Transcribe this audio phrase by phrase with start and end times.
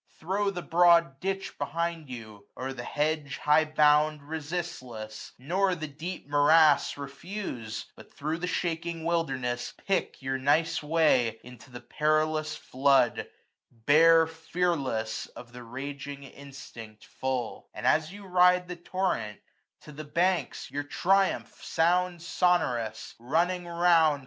[0.17, 5.85] Throw the broad ditch behind you; o'er the hedge 475 High bound, resistless; nor the
[5.87, 12.55] deep morass Refuse; but thro' the shaking wilderness Pick your nice way; into the perilous
[12.55, 13.27] flood
[13.69, 19.39] Bear fearless, of the raging instinct full; And as you ride the torrent,
[19.81, 24.19] to the banks 480 Your triumph sound sonorous, running round.